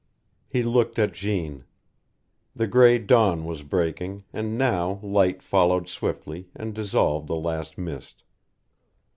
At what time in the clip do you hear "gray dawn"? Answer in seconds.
2.65-3.45